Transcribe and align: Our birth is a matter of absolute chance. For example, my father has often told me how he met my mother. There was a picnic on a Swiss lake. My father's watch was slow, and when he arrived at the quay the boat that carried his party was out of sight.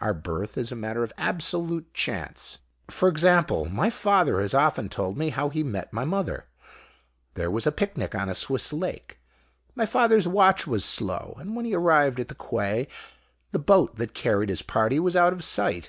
Our 0.00 0.14
birth 0.14 0.58
is 0.58 0.72
a 0.72 0.74
matter 0.74 1.04
of 1.04 1.12
absolute 1.16 1.94
chance. 1.94 2.58
For 2.88 3.08
example, 3.08 3.66
my 3.66 3.88
father 3.88 4.40
has 4.40 4.52
often 4.52 4.88
told 4.88 5.16
me 5.16 5.28
how 5.28 5.48
he 5.48 5.62
met 5.62 5.92
my 5.92 6.04
mother. 6.04 6.46
There 7.34 7.52
was 7.52 7.68
a 7.68 7.70
picnic 7.70 8.12
on 8.16 8.28
a 8.28 8.34
Swiss 8.34 8.72
lake. 8.72 9.20
My 9.76 9.86
father's 9.86 10.26
watch 10.26 10.66
was 10.66 10.84
slow, 10.84 11.36
and 11.38 11.54
when 11.54 11.66
he 11.66 11.74
arrived 11.76 12.18
at 12.18 12.26
the 12.26 12.34
quay 12.34 12.88
the 13.52 13.60
boat 13.60 13.94
that 13.94 14.12
carried 14.12 14.48
his 14.48 14.62
party 14.62 14.98
was 14.98 15.14
out 15.14 15.32
of 15.32 15.44
sight. 15.44 15.88